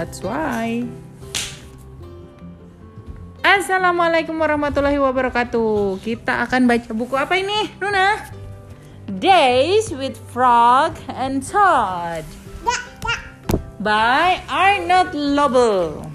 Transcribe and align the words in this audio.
That's 0.00 0.24
why. 0.24 0.88
Assalamualaikum 3.44 4.32
warahmatullahi 4.32 4.96
wabarakatuh. 4.96 6.00
Kita 6.00 6.40
akan 6.48 6.64
baca 6.64 6.88
buku 6.96 7.20
apa 7.20 7.36
ini, 7.36 7.68
Nuna? 7.76 8.16
Days 9.20 9.92
with 9.92 10.16
Frog 10.32 10.96
and 11.12 11.44
Todd 11.44 12.24
by 13.84 14.40
Arnold 14.48 15.12
Lobel. 15.12 16.08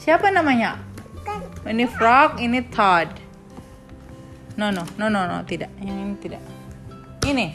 Siapa 0.00 0.32
namanya? 0.32 0.80
Ini 1.68 1.84
Frog, 1.92 2.40
ini 2.40 2.64
Todd. 2.72 3.12
No, 4.56 4.72
no, 4.72 4.88
no, 4.96 5.12
no, 5.12 5.28
no, 5.28 5.44
tidak. 5.44 5.68
Ini 5.76 6.16
tidak. 6.24 6.40
Ini. 7.28 7.52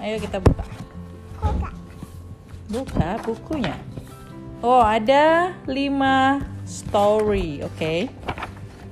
Ayo 0.00 0.16
kita 0.16 0.40
buka. 0.40 0.87
Buka 2.68 3.16
bukunya. 3.24 3.80
Oh, 4.60 4.84
ada 4.84 5.56
5 5.64 6.44
story, 6.68 7.64
oke. 7.64 7.72
Okay? 7.80 8.12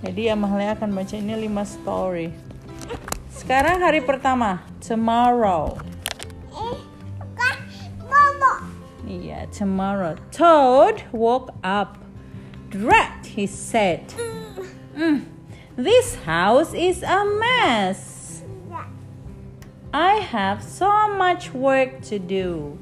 Jadi 0.00 0.32
Amalia 0.32 0.72
akan 0.72 0.96
baca 0.96 1.14
ini 1.16 1.36
5 1.44 1.76
story. 1.76 2.32
Sekarang 3.28 3.84
hari 3.84 4.00
pertama, 4.00 4.64
tomorrow. 4.80 5.76
Iya, 9.06 9.46
tomorrow. 9.54 10.18
Toad 10.34 11.06
woke 11.14 11.54
up. 11.62 12.00
Drat, 12.72 13.22
he 13.38 13.46
said. 13.46 14.02
Mm, 14.96 15.28
this 15.76 16.16
house 16.26 16.74
is 16.74 17.04
a 17.04 17.22
mess. 17.22 18.42
I 19.94 20.24
have 20.24 20.64
so 20.64 21.08
much 21.14 21.54
work 21.54 22.02
to 22.10 22.18
do. 22.18 22.80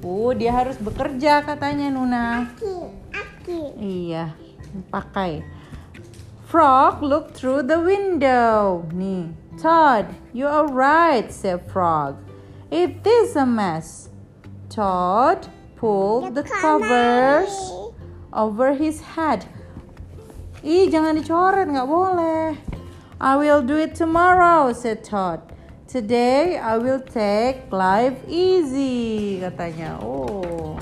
Oh, 0.00 0.32
dia 0.32 0.48
harus 0.48 0.80
bekerja 0.80 1.44
katanya 1.44 1.92
Nuna. 1.92 2.48
Aki, 2.48 2.76
aki. 3.12 3.60
Iya, 3.76 4.32
pakai. 4.88 5.44
Frog 6.48 7.04
looked 7.04 7.36
through 7.36 7.68
the 7.68 7.76
window. 7.76 8.88
Nih, 8.96 9.30
Todd, 9.60 10.08
you 10.32 10.48
are 10.48 10.64
right, 10.66 11.28
said 11.28 11.62
Frog. 11.68 12.16
It 12.72 13.04
is 13.04 13.36
a 13.36 13.44
mess. 13.44 14.08
Todd 14.72 15.52
pulled 15.76 16.34
the 16.34 16.48
covers 16.48 17.52
over 18.32 18.72
his 18.72 19.04
head. 19.14 19.44
Ih, 20.64 20.88
jangan 20.88 21.20
dicoret, 21.20 21.68
nggak 21.68 21.88
boleh. 21.88 22.56
I 23.20 23.36
will 23.36 23.60
do 23.60 23.76
it 23.76 23.92
tomorrow, 23.92 24.72
said 24.72 25.04
Todd. 25.04 25.49
Today 25.90 26.54
I 26.56 26.78
will 26.78 27.02
take 27.02 27.66
life 27.74 28.14
easy, 28.30 29.42
katanya. 29.42 29.98
Oh. 29.98 30.78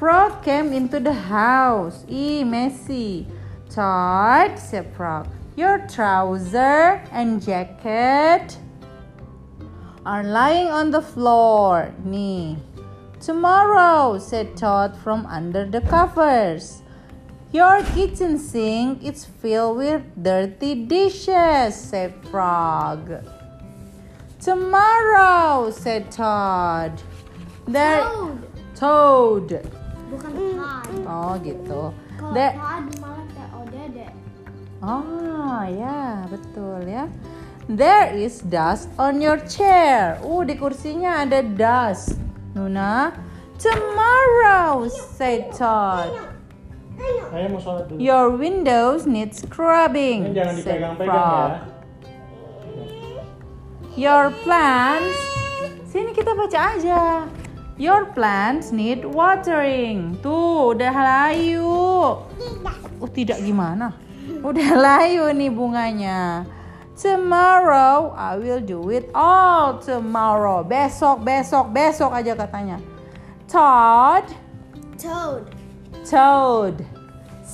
Frog 0.00 0.40
came 0.40 0.72
into 0.72 1.04
the 1.04 1.12
house. 1.12 2.08
E 2.08 2.40
messy. 2.40 3.28
Todd, 3.68 4.56
said 4.56 4.88
Frog, 4.96 5.28
your 5.52 5.84
trouser 5.84 7.04
and 7.12 7.44
jacket 7.44 8.56
are 10.08 10.24
lying 10.24 10.72
on 10.72 10.96
the 10.96 11.04
floor. 11.04 11.92
Nih. 12.08 12.56
Tomorrow, 13.20 14.16
said 14.16 14.56
Todd 14.56 14.96
from 14.96 15.28
under 15.28 15.68
the 15.68 15.84
covers. 15.92 16.83
Your 17.54 17.86
kitchen 17.94 18.34
sink 18.36 19.06
is 19.06 19.22
filled 19.22 19.78
with 19.78 20.02
dirty 20.18 20.74
dishes, 20.74 21.78
said 21.78 22.10
Frog. 22.26 23.22
Tomorrow, 24.42 25.70
said 25.70 26.10
Todd. 26.10 26.98
There, 27.70 28.02
Toad. 28.02 28.42
Toad. 28.74 29.48
Bukan 30.10 30.34
Todd. 30.58 31.06
Oh 31.06 31.38
gitu. 31.46 31.94
Kalau 32.18 32.34
There, 32.34 32.58
Todd 32.58 32.90
malah 32.98 33.46
Odede. 33.62 34.10
Oh 34.82 35.62
ya 35.70 36.26
betul 36.26 36.82
ya. 36.90 37.06
There 37.70 38.18
is 38.18 38.42
dust 38.42 38.90
on 38.98 39.22
your 39.22 39.38
chair. 39.46 40.18
Uh 40.26 40.42
di 40.42 40.58
kursinya 40.58 41.22
ada 41.22 41.38
dust. 41.38 42.18
Nuna. 42.58 43.14
Tomorrow, 43.62 44.90
said 44.90 45.54
Todd. 45.54 46.33
Saya 47.34 47.50
mau 47.50 47.58
sholat 47.58 47.90
dulu. 47.90 47.98
Your 47.98 48.30
windows 48.38 49.10
need 49.10 49.34
scrubbing, 49.34 50.30
Ini 50.30 50.38
jangan 50.38 50.54
dipegang-pegang 50.54 51.10
Frog. 51.18 51.50
ya. 51.50 51.58
Your 53.98 54.24
plants. 54.46 55.18
Sini 55.90 56.14
kita 56.14 56.30
baca 56.30 56.78
aja. 56.78 57.26
Your 57.74 58.06
plants 58.14 58.70
need 58.70 59.02
watering. 59.02 60.14
Tuh, 60.22 60.78
udah 60.78 60.94
layu. 60.94 61.74
Oh, 63.02 63.10
tidak 63.10 63.42
gimana? 63.42 63.98
Udah 64.38 64.70
layu 64.86 65.34
nih 65.34 65.50
bunganya. 65.50 66.46
Tomorrow 66.94 68.14
I 68.14 68.38
will 68.38 68.62
do 68.62 68.94
it 68.94 69.10
all 69.10 69.82
tomorrow. 69.82 70.62
Besok, 70.62 71.26
besok, 71.26 71.74
besok 71.74 72.14
aja 72.14 72.38
katanya. 72.38 72.78
Todd, 73.50 74.30
Toad. 74.94 75.50
Toad 76.06 76.93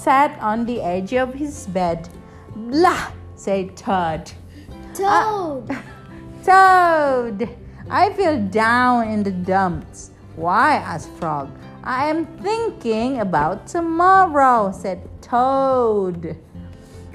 sat 0.00 0.32
on 0.40 0.64
the 0.64 0.80
edge 0.80 1.12
of 1.12 1.36
his 1.36 1.68
bed. 1.68 2.08
Blah, 2.56 3.12
said 3.36 3.76
Todd. 3.76 4.32
Uh, 4.96 4.96
Toad. 4.96 5.68
Toad, 6.44 7.38
I 7.92 8.08
feel 8.16 8.40
down 8.48 9.12
in 9.12 9.20
the 9.20 9.30
dumps. 9.30 10.16
Why? 10.40 10.80
asked 10.80 11.12
Frog. 11.20 11.52
I 11.84 12.08
am 12.08 12.24
thinking 12.40 13.20
about 13.20 13.68
tomorrow, 13.68 14.72
said 14.72 15.04
Toad. 15.20 16.36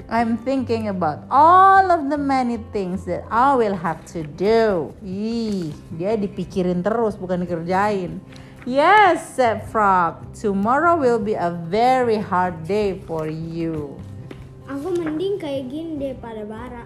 I'm 0.06 0.38
thinking 0.38 0.86
about 0.86 1.26
all 1.26 1.90
of 1.90 2.06
the 2.06 2.18
many 2.18 2.62
things 2.70 3.02
that 3.10 3.26
I 3.26 3.58
will 3.58 3.74
have 3.74 4.06
to 4.14 4.22
do. 4.22 4.94
Ih, 5.02 5.74
dia 5.90 6.14
dipikirin 6.14 6.86
terus, 6.86 7.18
bukan 7.18 7.42
dikerjain. 7.42 8.22
Yes, 8.66 9.22
said 9.36 9.62
Frog. 9.70 10.34
Tomorrow 10.34 10.96
will 10.98 11.22
be 11.22 11.34
a 11.34 11.54
very 11.70 12.18
hard 12.18 12.66
day 12.66 12.98
for 12.98 13.30
you. 13.30 13.94
Aku 14.66 14.90
mending 14.90 15.38
kayak 15.38 15.70
gini 15.70 15.94
daripada 15.94 16.42
bara. 16.42 16.82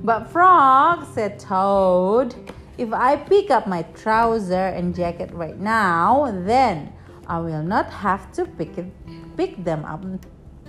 But 0.00 0.32
Frog, 0.32 1.04
said 1.12 1.36
Toad, 1.36 2.32
if 2.80 2.88
I 2.96 3.20
pick 3.20 3.52
up 3.52 3.68
my 3.68 3.84
trouser 3.92 4.72
and 4.72 4.96
jacket 4.96 5.28
right 5.36 5.60
now, 5.60 6.32
then 6.48 6.96
I 7.28 7.44
will 7.44 7.60
not 7.60 7.92
have 7.92 8.32
to 8.40 8.48
pick 8.48 8.80
it, 8.80 8.88
pick 9.36 9.60
them 9.68 9.84
up, 9.84 10.00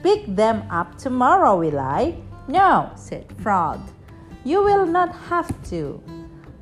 pick 0.04 0.28
them 0.28 0.68
up 0.68 1.00
tomorrow, 1.00 1.56
will 1.56 1.80
I? 1.80 2.20
No, 2.52 2.92
said 3.00 3.32
Frog. 3.40 3.80
You 4.44 4.60
will 4.60 4.84
not 4.84 5.16
have 5.32 5.56
to. 5.72 6.04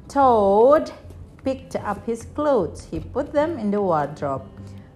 Toad 0.06 0.94
picked 1.48 1.78
up 1.78 2.06
his 2.06 2.26
clothes. 2.36 2.84
He 2.92 3.00
put 3.00 3.32
them 3.32 3.58
in 3.58 3.72
the 3.72 3.82
wardrobe. 3.82 4.44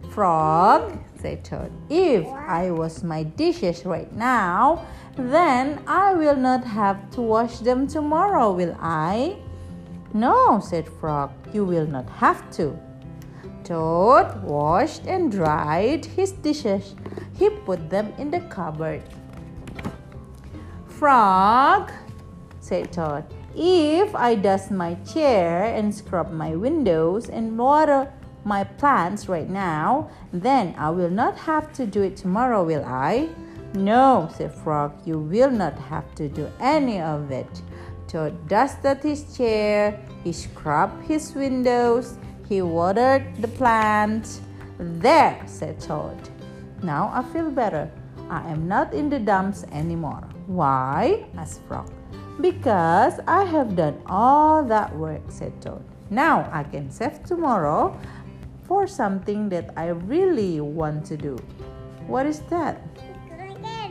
Frog, 0.10 1.00
said 1.16 1.46
Toad, 1.46 1.72
if 1.90 2.28
I 2.28 2.72
wash 2.72 3.04
my 3.04 3.24
dishes 3.24 3.86
right 3.86 4.12
now, 4.12 4.86
then 5.16 5.80
I 5.88 6.14
will 6.14 6.36
not 6.36 6.66
have 6.66 7.10
to 7.12 7.22
wash 7.22 7.60
them 7.60 7.88
tomorrow, 7.88 8.52
will 8.52 8.76
I? 8.82 9.38
No, 10.14 10.60
said 10.60 10.90
Frog, 11.00 11.32
you 11.54 11.64
will 11.64 11.88
not 11.88 12.10
have 12.10 12.44
to. 12.60 12.78
Toad 13.64 14.44
washed 14.44 15.06
and 15.08 15.32
dried 15.32 16.04
his 16.04 16.34
dishes. 16.34 16.96
He 17.40 17.50
put 17.50 17.90
them 17.90 18.12
in 18.18 18.30
the 18.30 18.42
cupboard. 18.52 19.04
Frog, 20.86 21.94
said 22.72 22.94
Toad, 22.94 23.26
if 23.54 24.16
I 24.16 24.34
dust 24.34 24.72
my 24.72 24.94
chair 25.04 25.66
and 25.76 25.94
scrub 25.94 26.32
my 26.32 26.56
windows 26.56 27.28
and 27.28 27.60
water 27.60 28.08
my 28.46 28.64
plants 28.64 29.28
right 29.28 29.50
now, 29.50 30.10
then 30.32 30.74
I 30.78 30.90
will 30.90 31.10
not 31.10 31.38
have 31.40 31.74
to 31.74 31.86
do 31.86 32.02
it 32.02 32.16
tomorrow, 32.16 32.64
will 32.64 32.86
I? 32.86 33.28
No, 33.74 34.30
said 34.34 34.56
Frog, 34.56 34.94
you 35.06 35.20
will 35.20 35.52
not 35.52 35.78
have 35.92 36.16
to 36.16 36.30
do 36.30 36.48
any 36.62 37.02
of 37.02 37.30
it. 37.30 37.62
Toad 38.08 38.48
dusted 38.48 39.04
his 39.04 39.36
chair, 39.36 40.00
he 40.24 40.32
scrubbed 40.32 41.04
his 41.04 41.36
windows, 41.36 42.16
he 42.48 42.62
watered 42.62 43.36
the 43.42 43.50
plants. 43.50 44.40
There, 44.80 45.44
said 45.46 45.82
Toad. 45.82 46.18
Now 46.84 47.12
I 47.14 47.22
feel 47.34 47.52
better. 47.52 47.92
I 48.30 48.50
am 48.50 48.70
not 48.70 48.94
in 48.94 49.10
the 49.10 49.20
dumps 49.20 49.66
anymore. 49.74 50.24
Why? 50.48 51.26
asked 51.36 51.60
Frog. 51.68 51.92
Because 52.40 53.20
I 53.28 53.44
have 53.44 53.76
done 53.76 54.02
all 54.08 54.64
that 54.66 54.96
work, 54.96 55.22
said 55.28 55.60
Toad. 55.62 55.84
Now 56.10 56.50
I 56.52 56.64
can 56.64 56.90
save 56.92 57.24
tomorrow 57.24 57.98
for 58.64 58.88
something 58.88 59.50
that 59.50 59.74
I 59.76 59.90
really 59.90 60.62
want 60.62 61.06
to 61.08 61.18
do. 61.18 61.38
What 62.08 62.26
is 62.26 62.40
that? 62.48 62.82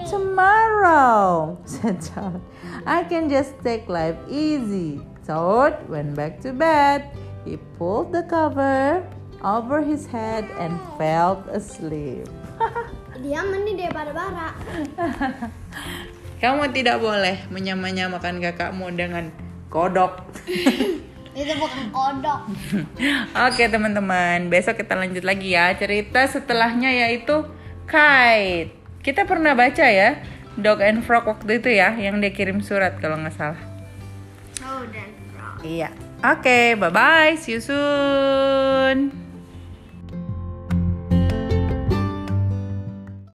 Tomorrow, 0.09 1.59
said 1.65 2.01
Toad. 2.01 2.41
I 2.87 3.05
can 3.05 3.29
just 3.29 3.55
take 3.63 3.89
life 3.89 4.17
easy. 4.29 5.01
Toad 5.27 5.77
went 5.89 6.17
back 6.17 6.41
to 6.41 6.53
bed. 6.53 7.13
He 7.45 7.57
pulled 7.79 8.13
the 8.13 8.25
cover 8.25 9.07
over 9.45 9.81
his 9.83 10.07
head 10.07 10.45
and 10.59 10.81
fell 10.99 11.45
asleep. 11.53 12.29
Dia 13.21 13.45
mending 13.45 13.77
daripada 13.77 14.11
bara. 14.17 14.49
Kamu 16.41 16.73
tidak 16.73 17.05
boleh 17.05 17.37
menyamakan 17.53 18.41
kakakmu 18.41 18.89
dengan 18.97 19.29
kodok. 19.69 20.25
Itu 21.37 21.53
bukan 21.61 21.85
kodok. 21.95 22.41
Oke 23.47 23.69
teman-teman, 23.69 24.49
besok 24.49 24.81
kita 24.81 24.99
lanjut 24.99 25.23
lagi 25.23 25.55
ya 25.55 25.71
cerita 25.77 26.27
setelahnya 26.27 26.91
yaitu 26.91 27.47
kite. 27.87 28.73
Kita 29.05 29.25
pernah 29.29 29.53
baca 29.53 29.87
ya 29.87 30.21
Dog 30.59 30.83
and 30.83 31.07
Frog 31.07 31.29
waktu 31.29 31.63
itu 31.63 31.71
ya 31.71 31.95
yang 31.95 32.19
dia 32.19 32.35
kirim 32.35 32.65
surat 32.65 32.99
kalau 32.99 33.21
nggak 33.21 33.37
salah. 33.37 33.61
Toad 34.59 34.91
and 34.97 35.15
frog. 35.33 35.57
Iya. 35.63 35.89
Oke, 36.21 36.77
bye 36.77 36.93
bye. 36.93 37.33
See 37.39 37.57
you 37.57 37.63
soon. 37.63 39.30